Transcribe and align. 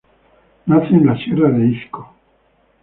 Nace 0.65 0.95
en 0.95 1.05
la 1.05 1.15
Sierra 1.15 1.49
de 1.51 1.63
Izco. 1.67 2.11